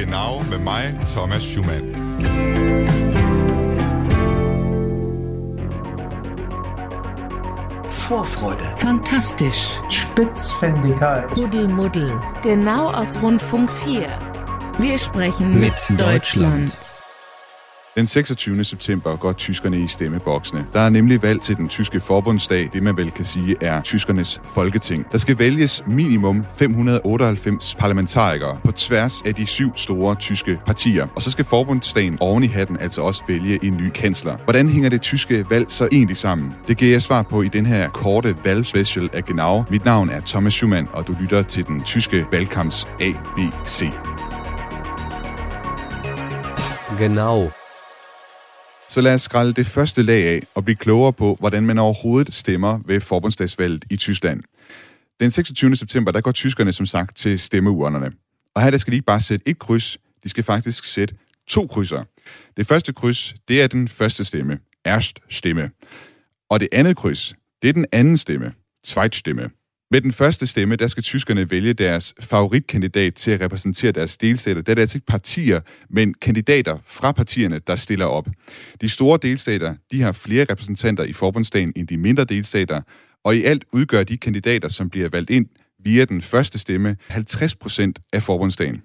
[0.00, 1.84] Genau med mig, Thomas Schumann.
[7.88, 9.76] Vorfreude, Fantastisch.
[9.90, 12.18] Spitzfindigkeit, Kuddelmuddel.
[12.42, 14.08] Genau aus Rundfunk 4.
[14.78, 16.72] Wir sprechen Mit mit, Deutschland.
[16.72, 16.99] Deutschland.
[17.96, 18.64] Den 26.
[18.64, 20.66] september går tyskerne i stemmeboksene.
[20.72, 24.40] Der er nemlig valg til den tyske forbundsdag, det man vel kan sige er tyskernes
[24.44, 25.06] folketing.
[25.12, 31.06] Der skal vælges minimum 598 parlamentarikere på tværs af de syv store tyske partier.
[31.14, 34.36] Og så skal forbundsdagen oven i hatten altså også vælge en ny kansler.
[34.44, 36.54] Hvordan hænger det tyske valg så egentlig sammen?
[36.66, 39.64] Det giver jeg svar på i den her korte valgspecial af Genau.
[39.70, 43.84] Mit navn er Thomas Schumann, og du lytter til den tyske valgkamps ABC.
[46.98, 47.50] Genau.
[48.90, 52.34] Så lad os skralde det første lag af og blive klogere på, hvordan man overhovedet
[52.34, 54.42] stemmer ved forbundsdagsvalget i Tyskland.
[55.20, 55.76] Den 26.
[55.76, 58.12] september, der går tyskerne som sagt til stemmeurnerne.
[58.54, 61.14] Og her der skal de ikke bare sætte et kryds, de skal faktisk sætte
[61.48, 62.04] to krydser.
[62.56, 65.70] Det første kryds, det er den første stemme, erst stemme.
[66.50, 68.52] Og det andet kryds, det er den anden stemme,
[68.86, 69.50] Zweitstimme.
[69.92, 74.62] Med den første stemme, der skal tyskerne vælge deres favoritkandidat til at repræsentere deres delstater.
[74.62, 78.28] Det er altså ikke partier, men kandidater fra partierne, der stiller op.
[78.80, 82.80] De store delstater, de har flere repræsentanter i forbundsdagen end de mindre delstater,
[83.24, 85.46] og i alt udgør de kandidater, som bliver valgt ind
[85.84, 88.82] via den første stemme, 50 procent af forbundsdagen.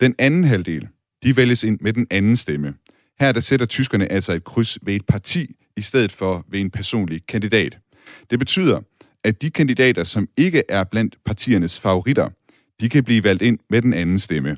[0.00, 0.88] Den anden halvdel,
[1.22, 2.74] de vælges ind med den anden stemme.
[3.20, 6.70] Her der sætter tyskerne altså et kryds ved et parti, i stedet for ved en
[6.70, 7.78] personlig kandidat.
[8.30, 8.80] Det betyder,
[9.24, 12.28] at de kandidater, som ikke er blandt partiernes favoritter,
[12.80, 14.56] de kan blive valgt ind med den anden stemme.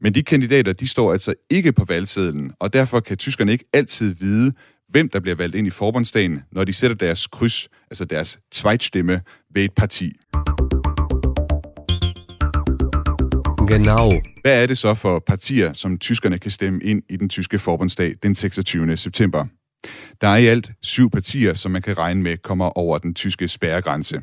[0.00, 4.14] Men de kandidater, de står altså ikke på valgsedlen, og derfor kan tyskerne ikke altid
[4.14, 4.52] vide,
[4.88, 9.20] hvem der bliver valgt ind i forbundsdagen, når de sætter deres kryds, altså deres zweitstemme,
[9.54, 10.12] ved et parti.
[13.68, 14.10] Genau.
[14.42, 18.14] Hvad er det så for partier, som tyskerne kan stemme ind i den tyske forbundsdag
[18.22, 18.96] den 26.
[18.96, 19.46] september?
[20.20, 23.48] Der er i alt syv partier, som man kan regne med kommer over den tyske
[23.48, 24.22] spærregrænse.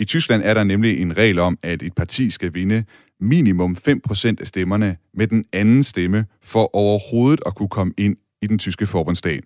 [0.00, 2.84] I Tyskland er der nemlig en regel om, at et parti skal vinde
[3.20, 8.46] minimum 5% af stemmerne med den anden stemme for overhovedet at kunne komme ind i
[8.46, 9.40] den tyske forbundsdag.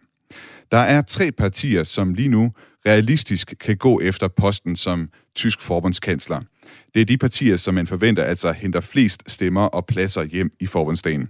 [0.73, 2.53] Der er tre partier, som lige nu
[2.87, 6.41] realistisk kan gå efter posten som tysk forbundskansler.
[6.95, 10.67] Det er de partier, som man forventer altså henter flest stemmer og pladser hjem i
[10.67, 11.29] forbundsdagen.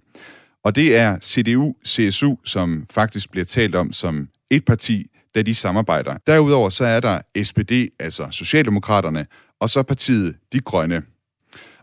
[0.65, 6.17] Og det er CDU-CSU, som faktisk bliver talt om som et parti, da de samarbejder.
[6.27, 9.27] Derudover så er der SPD, altså Socialdemokraterne,
[9.61, 11.03] og så partiet De Grønne.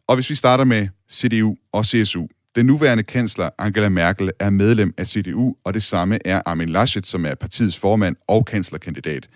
[0.08, 2.28] Og hvis vi starter med CDU og CSU.
[2.56, 7.08] Den nuværende kansler Angela Merkel er medlem af CDU, og det samme er Armin Laschet,
[7.08, 9.30] som er partiets formand og kanslerkandidat.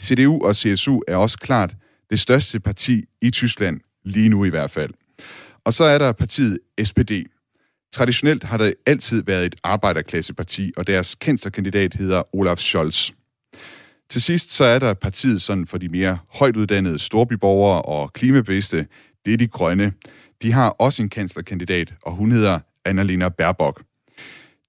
[0.00, 1.74] CDU og CSU er også klart
[2.10, 4.92] det største parti i Tyskland, lige nu i hvert fald.
[5.64, 7.12] Og så er der partiet SPD.
[7.96, 13.10] Traditionelt har det altid været et arbejderklasseparti, og deres kanslerkandidat hedder Olaf Scholz.
[14.10, 18.86] Til sidst så er der partiet sådan for de mere højtuddannede storbyborgere og klimabevidste,
[19.26, 19.92] det er de grønne.
[20.42, 23.82] De har også en kanslerkandidat, og hun hedder Annalena Baerbock.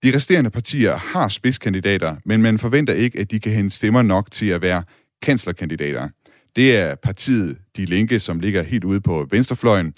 [0.04, 4.32] De resterende partier har spidskandidater, men man forventer ikke, at de kan hente stemmer nok
[4.32, 4.84] til at være
[5.22, 6.10] kanslerkandidater.
[6.56, 9.94] Det er partiet De Linke, som ligger helt ude på venstrefløjen.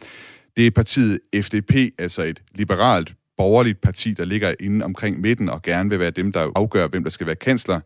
[0.57, 5.61] Det er partiet FDP, altså et liberalt borgerligt parti, der ligger inde omkring midten og
[5.61, 7.79] gerne vil være dem, der afgør, hvem der skal være kansler.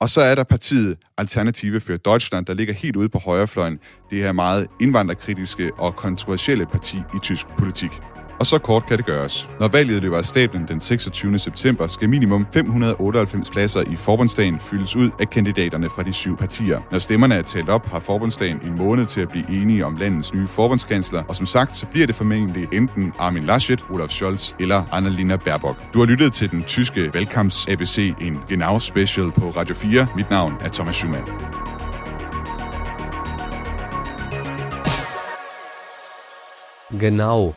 [0.00, 3.78] Og så er der partiet Alternative for Deutschland, der ligger helt ude på højrefløjen.
[4.10, 7.90] Det her meget indvandrerkritiske og kontroversielle parti i tysk politik.
[8.42, 9.50] Og så kort kan det gøres.
[9.60, 11.38] Når valget løber af stablen den 26.
[11.38, 16.80] september, skal minimum 598 pladser i forbundsdagen fyldes ud af kandidaterne fra de syv partier.
[16.90, 20.34] Når stemmerne er talt op, har forbundsdagen en måned til at blive enige om landets
[20.34, 24.84] nye forbundskansler, og som sagt, så bliver det formentlig enten Armin Laschet, Olaf Scholz eller
[24.92, 25.76] Annalena Baerbock.
[25.94, 30.06] Du har lyttet til den tyske valgkamps ABC, en Genau Special på Radio 4.
[30.16, 31.24] Mit navn er Thomas Schumann.
[37.00, 37.54] Genau.